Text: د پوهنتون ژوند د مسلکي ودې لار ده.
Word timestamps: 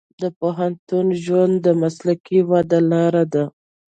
د 0.21 0.23
پوهنتون 0.39 1.07
ژوند 1.23 1.53
د 1.65 1.67
مسلکي 1.81 2.39
ودې 2.49 2.79
لار 2.91 3.15
ده. 3.33 3.43